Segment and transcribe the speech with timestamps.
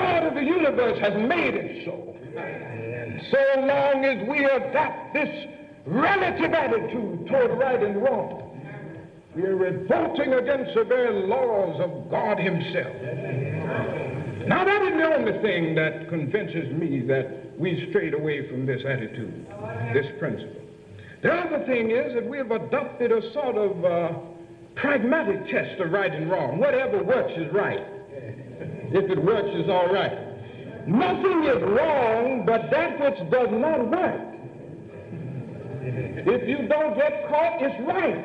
[0.00, 2.16] God of the universe has made it so.
[2.36, 5.46] And so long as we adopt this
[5.86, 8.46] relative attitude toward right and wrong,
[9.36, 12.96] we are revolting against the very laws of God Himself.
[14.48, 18.82] Now, that isn't the only thing that convinces me that we strayed away from this
[18.86, 19.46] attitude,
[19.92, 20.62] this principle.
[21.22, 24.18] The other thing is that we have adopted a sort of uh,
[24.76, 26.58] pragmatic test of right and wrong.
[26.58, 27.86] Whatever works is right.
[28.92, 30.30] If it works, it's all right.
[30.86, 34.20] Nothing is wrong but that which does not work.
[35.82, 38.24] If you don't get caught, it's right.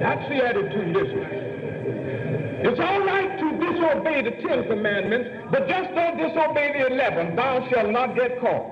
[0.00, 1.42] That's the attitude, it?
[2.64, 7.36] It's all right to disobey the Ten Commandments, but just don't disobey the eleven.
[7.36, 8.70] Thou shalt not get caught.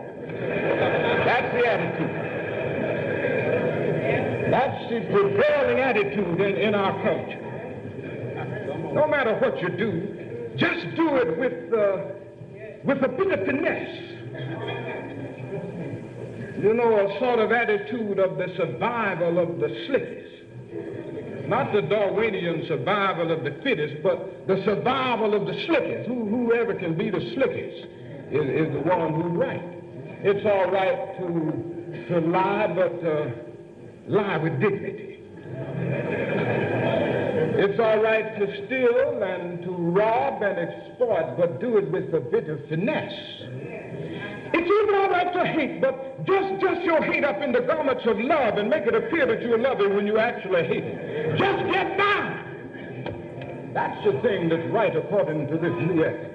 [1.27, 2.11] That's the attitude.
[4.51, 7.50] That's the prevailing attitude in, in our culture.
[8.93, 11.97] No matter what you do, just do it with, uh,
[12.85, 14.11] with a bit of finesse.
[16.63, 20.27] You know, a sort of attitude of the survival of the slickest.
[21.49, 26.09] Not the Darwinian survival of the fittest, but the survival of the slickest.
[26.09, 27.87] Who, whoever can be the slickest
[28.31, 29.63] is, is the one who's right.
[30.23, 33.31] It's all right to, to lie, but uh,
[34.07, 35.19] lie with dignity.
[37.63, 42.21] It's all right to steal and to rob and exploit, but do it with a
[42.21, 43.13] bit of finesse.
[44.53, 48.07] It's even all right to hate, but just dress your hate up in the garments
[48.07, 51.39] of love and make it appear that you're loving when you actually hate it.
[51.39, 52.45] Just get by.
[53.75, 56.33] That's the thing that's right according to this new ethic.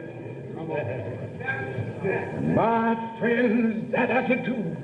[2.55, 4.77] My friends, that attitude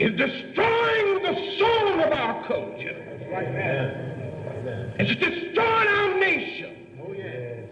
[0.00, 4.19] is destroying the soul of our culture.
[4.98, 6.76] It's destroying our nation.
[7.02, 7.68] Oh, yes.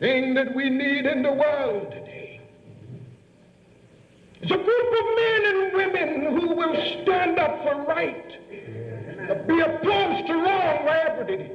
[0.00, 2.40] Thing that we need in the world today
[4.40, 8.28] is a group of men and women who will stand up for right,
[9.46, 11.50] be opposed to wrong wherever it is.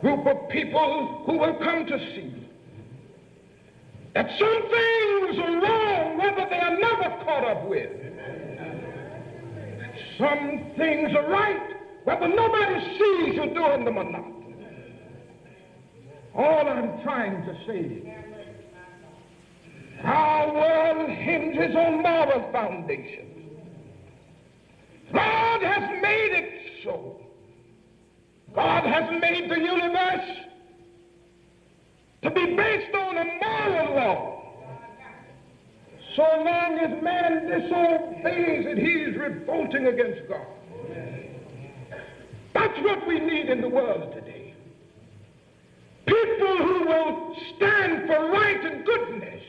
[0.00, 2.32] Group of people who will come to see
[4.14, 7.90] that some things are wrong whether they are never caught up with.
[9.78, 11.69] That some things are right
[12.04, 14.24] whether nobody sees you doing them or not.
[16.34, 18.20] All I'm trying to say is
[20.04, 23.26] our world hinges on moral foundations.
[25.12, 27.20] God has made it so.
[28.54, 30.40] God has made the universe
[32.22, 34.36] to be based on a moral law.
[36.16, 40.46] So long as man disobeys it, he is revolting against God.
[42.82, 44.54] What we need in the world today.
[46.06, 49.42] People who will stand for right and goodness.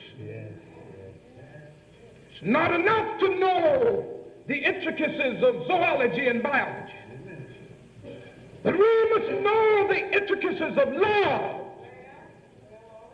[2.30, 6.94] It's not enough to know the intricacies of zoology and biology.
[8.64, 11.72] But we must know the intricacies of law.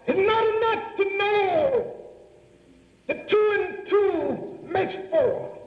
[0.08, 1.96] It's not enough to know
[3.08, 5.58] that two and two makes four.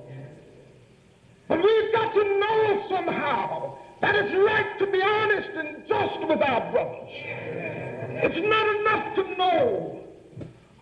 [1.48, 6.40] But we've got to know somehow that it's right to be honest and just with
[6.42, 7.08] our brothers.
[8.22, 10.00] It's not enough to know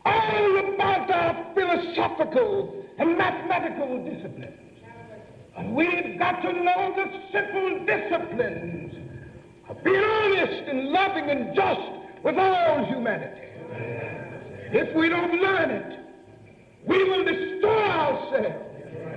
[0.04, 4.54] all about our philosophical and mathematical disciplines.
[5.56, 8.94] And we've got to know the simple disciplines
[9.68, 11.80] of being honest and loving and just
[12.22, 13.42] with all humanity.
[14.70, 15.98] If we don't learn it,
[16.86, 18.64] we will destroy ourselves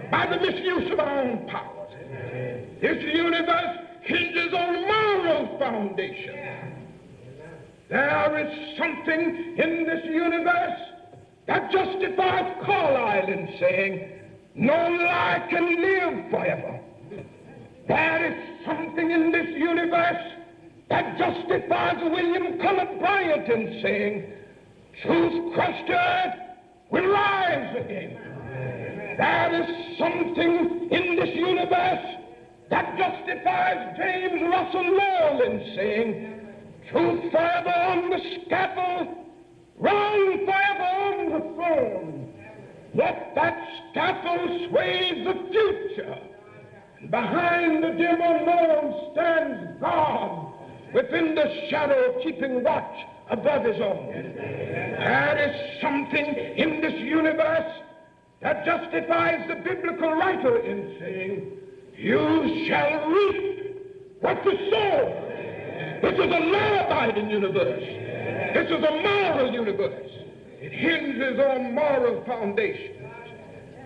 [0.09, 1.91] by the misuse of our own powers.
[2.81, 6.71] This universe hinges on moral foundation.
[7.89, 10.79] There is something in this universe
[11.47, 14.19] that justifies Carlyle in saying,
[14.55, 16.79] no lie can live forever.
[17.87, 20.33] There is something in this universe
[20.89, 24.33] that justifies William Cullen Bryant in saying,
[25.03, 26.35] truth crushed earth
[26.91, 28.17] will rise again.
[29.17, 32.20] There is something in this universe
[32.71, 36.39] that justifies James Russell Lowell in saying,
[36.89, 39.07] truth forever on the scaffold,
[39.77, 42.33] wrong forever on the throne.
[42.93, 43.57] Yet that
[43.91, 46.17] scaffold sways the future.
[46.99, 50.53] And behind the dim unknown stands God
[50.93, 54.07] within the shadow keeping watch above his own.
[54.13, 56.25] There is something
[56.55, 57.81] in this universe
[58.41, 61.60] that justifies the biblical writer in saying,
[61.97, 63.75] you shall reap
[64.21, 65.17] what you sow.
[66.01, 67.83] This is a law-abiding universe.
[68.53, 70.11] This is a moral universe.
[70.59, 72.97] It hinges on moral foundations.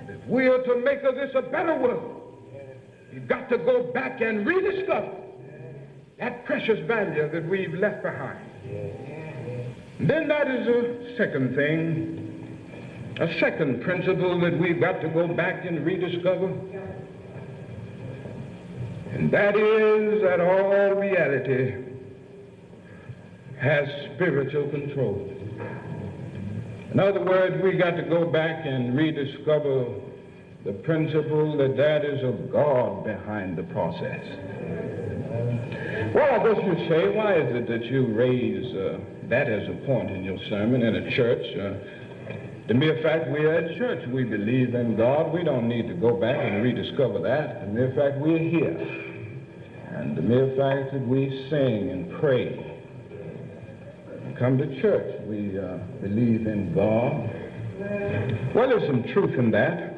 [0.07, 2.37] If we are to make of this a better world,
[3.13, 5.11] we've got to go back and rediscover
[6.19, 8.39] that precious value that we've left behind.
[9.99, 15.27] And then that is a second thing, a second principle that we've got to go
[15.27, 16.53] back and rediscover.
[19.15, 21.85] And that is that all reality
[23.57, 25.31] has spiritual control.
[26.91, 29.85] In other words, we got to go back and rediscover
[30.65, 34.21] the principle that that is of God behind the process.
[36.13, 39.85] Well, I guess you say, why is it that you raise uh, that as a
[39.85, 41.45] point in your sermon in a church?
[41.57, 42.04] Uh,
[42.67, 45.31] the mere fact we're at church, we believe in God.
[45.31, 47.61] We don't need to go back and rediscover that.
[47.61, 48.75] The mere fact we're here,
[49.95, 52.81] and the mere fact that we sing and pray
[54.25, 57.29] and come to church, we uh, believe in God.
[58.55, 59.93] Well, there's some truth in that.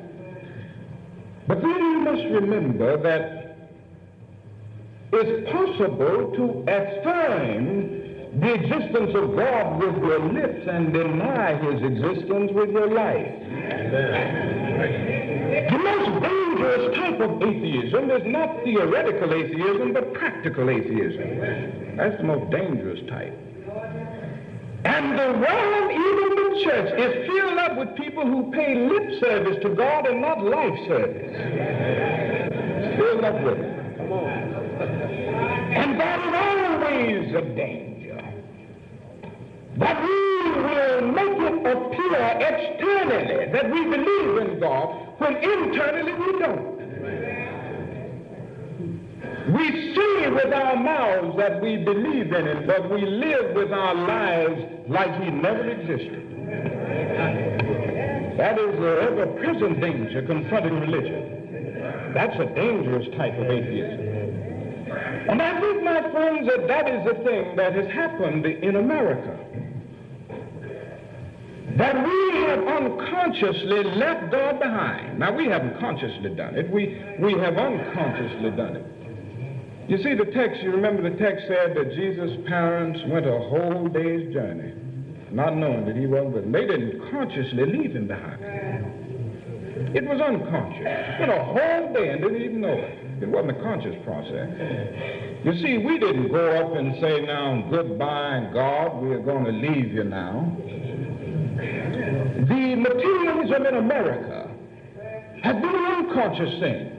[1.47, 3.55] But then you must remember that
[5.13, 7.96] it's possible to affirm
[8.39, 13.31] the existence of God with your lips and deny his existence with your life.
[15.72, 21.98] The most dangerous type of atheism is not theoretical atheism, but practical atheism.
[21.98, 23.34] That's the most dangerous type.
[24.86, 29.57] And the world, even the church, is filled up with people who pay lip service
[29.63, 31.34] to God and not life service.
[31.34, 33.74] It's filled up with it.
[35.75, 38.22] And that is always a danger.
[39.78, 46.39] That we will make it appear externally that we believe in God when internally we
[46.39, 46.77] don't.
[49.53, 53.95] We say with our mouths that we believe in him, but we live with our
[53.95, 56.23] lives like he never existed.
[58.37, 62.11] That is the ever-present danger confronting religion.
[62.13, 64.17] That's a dangerous type of atheism.
[65.29, 69.46] And I think, my friends, that that is the thing that has happened in America.
[71.75, 75.19] That we have unconsciously left God behind.
[75.19, 76.69] Now, we haven't consciously done it.
[76.71, 78.85] We, we have unconsciously done it.
[79.89, 83.87] You see, the text, you remember the text said that Jesus' parents went a whole
[83.87, 84.73] day's journey,
[85.31, 86.51] not knowing that he wasn't with them.
[86.51, 88.41] They didn't consciously leave him behind.
[89.95, 91.19] It was unconscious.
[91.19, 93.23] Went a whole day and didn't even know it.
[93.23, 94.49] It wasn't a conscious process.
[95.43, 99.51] You see, we didn't go up and say, now, goodbye, God, we are going to
[99.51, 100.55] leave you now.
[101.57, 104.50] The materialism in America
[105.44, 106.98] has been an unconscious thing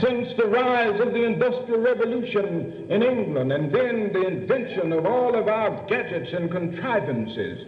[0.00, 5.34] since the rise of the Industrial Revolution in England and then the invention of all
[5.34, 7.66] of our gadgets and contrivances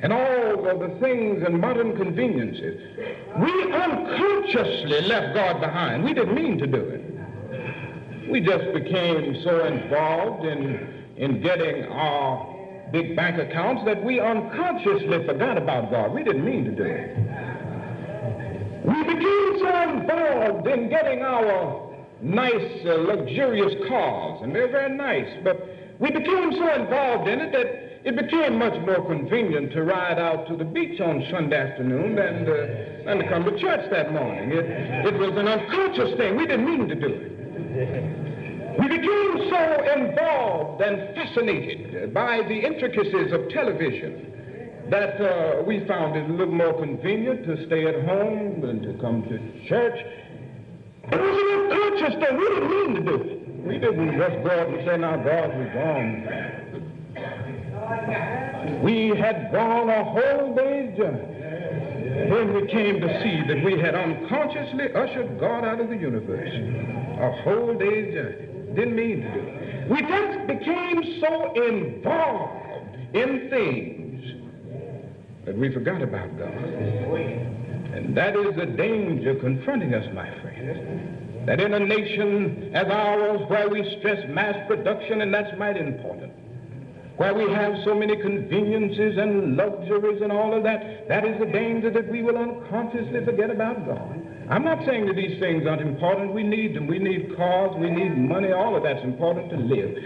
[0.00, 2.80] and all of the things and modern conveniences,
[3.38, 6.04] we unconsciously left God behind.
[6.04, 8.30] We didn't mean to do it.
[8.30, 12.53] We just became so involved in, in getting our
[12.94, 16.14] big bank accounts that we unconsciously forgot about God.
[16.14, 17.18] We didn't mean to do it.
[18.86, 21.90] We became so involved in getting our
[22.22, 25.56] nice, uh, luxurious cars, and they're very nice, but
[25.98, 27.66] we became so involved in it that
[28.08, 32.46] it became much more convenient to ride out to the beach on Sunday afternoon than,
[32.46, 34.52] uh, than to come to church that morning.
[34.52, 34.66] It,
[35.06, 36.36] it was an unconscious thing.
[36.36, 38.23] We didn't mean to do it.
[38.84, 39.64] We became so
[39.96, 46.52] involved and fascinated by the intricacies of television that uh, we found it a little
[46.54, 49.38] more convenient to stay at home than to come to
[49.68, 49.98] church.
[51.04, 52.36] It was an unconscious thing.
[52.36, 53.48] We didn't mean to do it.
[53.64, 56.26] We didn't just go up and say, now, God, we're gone.
[58.82, 61.24] We had gone a whole day's journey.
[62.28, 66.52] Then we came to see that we had unconsciously ushered God out of the universe.
[66.52, 68.53] A whole day's journey.
[68.74, 69.88] Didn't mean to do it.
[69.88, 74.04] We just became so involved in things
[75.44, 76.52] that we forgot about God.
[77.94, 81.46] And that is the danger confronting us, my friends.
[81.46, 86.32] That in a nation as ours, where we stress mass production, and that's mighty important,
[87.16, 91.46] where we have so many conveniences and luxuries and all of that, that is the
[91.46, 94.23] danger that we will unconsciously forget about God.
[94.50, 96.32] I'm not saying that these things aren't important.
[96.32, 96.86] We need them.
[96.86, 97.72] We need cars.
[97.76, 98.52] We need money.
[98.52, 99.96] All of that's important to live.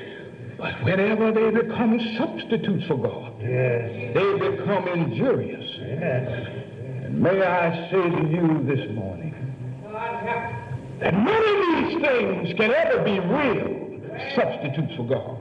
[0.59, 4.14] But whenever they become substitutes for God, yes.
[4.14, 5.71] they become injurious.
[5.80, 6.64] Yes.
[7.04, 9.35] And may I say to you this morning
[11.00, 13.78] that none of these things can ever be real
[14.35, 15.38] substitutes for God.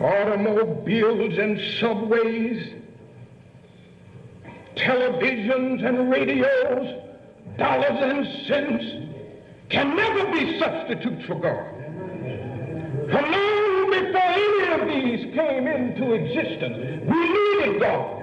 [0.00, 2.74] Automobiles and subways,
[4.78, 7.02] televisions and radios,
[7.58, 8.84] dollars and cents
[9.68, 11.74] can never be substitutes for God.
[13.10, 18.18] For long before any of these came into existence, we needed God.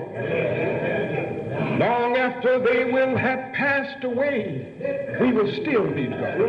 [1.80, 6.42] Long after they will have passed away, we will still need God.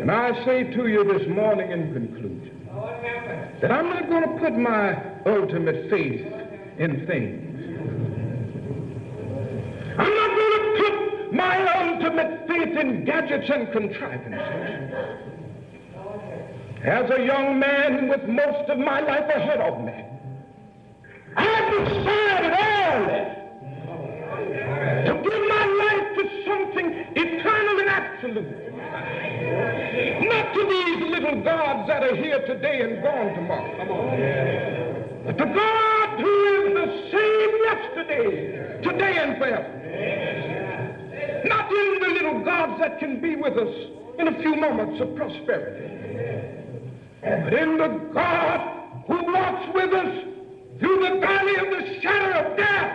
[0.00, 2.68] And I say to you this morning in conclusion
[3.60, 4.94] that I'm not going to put my
[5.26, 6.24] ultimate faith
[6.78, 7.42] in things.
[9.98, 11.56] I'm not going to put my
[12.18, 14.40] ultimate faith in gadgets and contrivances.
[16.84, 20.04] As a young man with most of my life ahead of me,
[21.36, 23.24] I decided early
[25.06, 28.72] to give my life to something eternal and absolute.
[30.28, 35.22] Not to these little gods that are here today and gone tomorrow.
[35.26, 39.85] But the God who is the same yesterday, today, and forever.
[42.26, 43.72] Little gods that can be with us
[44.18, 45.86] in a few moments of prosperity.
[47.22, 50.24] But in the God who walks with us
[50.80, 52.92] through the valley of the shadow of death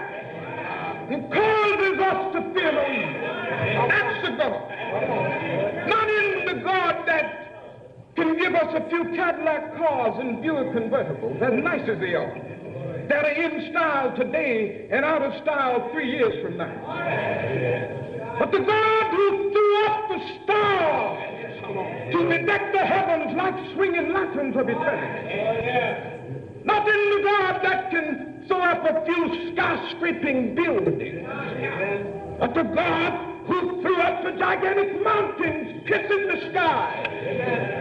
[1.12, 3.88] and causes us to fear no evil.
[3.88, 5.88] That's the God.
[5.88, 11.42] Not in the God that can give us a few Cadillac cars and Buick convertibles,
[11.42, 12.36] as nice as they are,
[13.08, 18.10] that are in style today and out of style three years from now.
[18.42, 24.56] But the God who threw up the stars to bedeck the heavens like swinging lanterns
[24.56, 26.64] of eternity.
[26.64, 31.24] Not in the God that can throw up a few skyscraping buildings,
[32.40, 37.06] but the God who threw up the gigantic mountains kissing the sky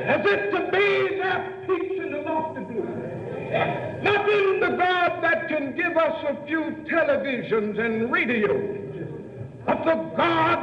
[0.08, 2.84] as if to bathe their peaks in the lofty blue.
[4.02, 8.89] Not in the God that can give us a few televisions and radios,
[9.70, 10.58] but the God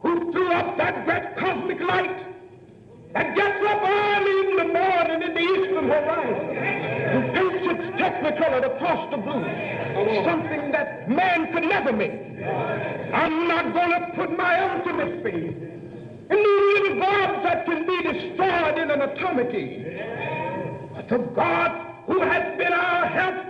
[0.00, 2.16] who threw up that great cosmic light
[3.12, 8.64] that gets up early in the morning in the eastern horizon and paints its technicolor
[8.74, 9.44] across the blue,
[10.24, 12.12] something that man could never make.
[13.12, 18.02] I'm not going to put my ultimate faith in these little gods that can be
[18.02, 20.00] destroyed in an atomic age.
[20.94, 21.72] But the God
[22.06, 23.46] who has been our help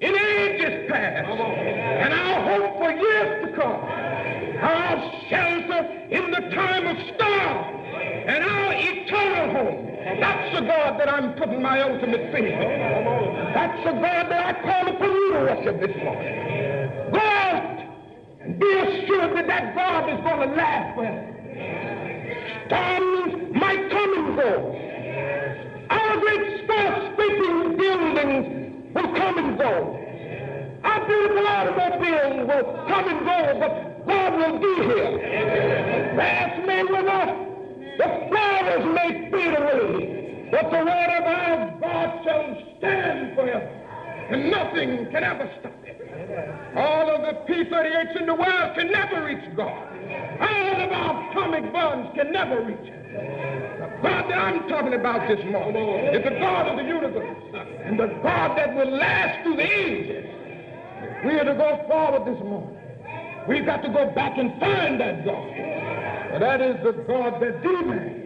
[0.00, 3.13] in ages past and our hope for years
[10.54, 13.52] The God that I'm putting my ultimate faith in.
[13.54, 17.10] That's the God that I call upon you to worship this morning.
[17.12, 17.78] Go out
[18.40, 21.34] and be assured that that God is going to last forever.
[22.66, 24.78] Storms might come and go.
[25.90, 29.98] Our great skyscraping buildings will come and go.
[30.84, 36.12] Our beautiful automobiles will come and go, but God will be here.
[36.14, 37.26] Grass may wither,
[37.98, 40.23] the flowers may fade away,
[40.54, 43.66] but the word of our God shall stand forever,
[44.30, 45.98] and nothing can ever stop it.
[46.76, 49.82] All of the P-38s in the world can never reach God.
[50.40, 53.02] All of our atomic bombs can never reach it.
[53.80, 57.36] The God that I'm talking about this morning is the God of the universe,
[57.84, 60.24] and the God that will last through the ages.
[61.24, 62.78] We are to go forward this morning,
[63.48, 65.50] we've got to go back and find that God.
[66.40, 68.23] That is the God that demands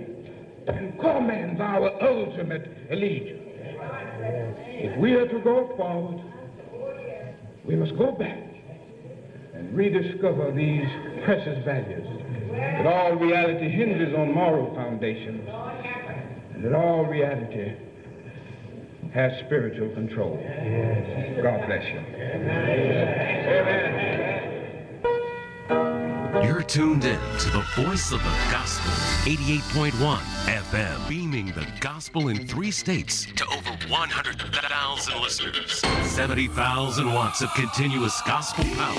[0.67, 3.43] and commands our ultimate allegiance.
[4.81, 6.21] If we are to go forward,
[7.65, 8.43] we must go back
[9.55, 10.89] and rediscover these
[11.25, 12.07] precious values.
[12.53, 15.49] That all reality hinges on moral foundations,
[16.55, 17.75] and that all reality
[19.13, 20.37] has spiritual control.
[21.43, 22.01] God bless you.
[26.45, 28.93] You're tuned in to the voice of the gospel,
[29.29, 29.93] 88.1
[30.47, 35.83] FM, beaming the gospel in three states to over 100,000 listeners.
[36.11, 38.95] 70,000 watts of continuous gospel power.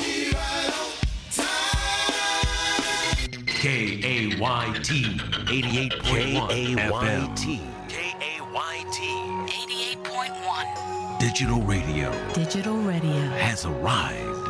[3.48, 7.90] K-A-Y-T, 88.1 FM.
[7.90, 9.02] K-A-Y-T,
[10.06, 11.20] 88.1.
[11.20, 13.20] Digital radio Digital radio.
[13.42, 14.48] has arrived.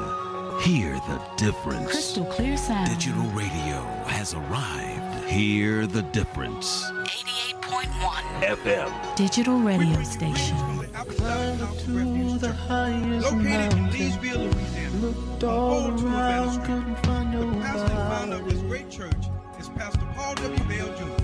[0.61, 1.89] Hear the difference.
[1.89, 2.89] Crystal clear sound.
[2.89, 5.08] Digital radio has arrived.
[5.29, 6.83] Hear the difference.
[6.89, 8.41] 88.1.
[8.41, 9.15] FM.
[9.15, 10.57] Digital radio station.
[10.57, 13.89] to the highest Located in mountain.
[13.89, 14.95] Leesville, Louisiana.
[14.95, 16.65] Looked all to a around, ministry.
[16.65, 19.25] couldn't find The pastor and founder of this great church
[19.59, 20.63] is Pastor Paul W.
[20.63, 21.18] Bell Jr.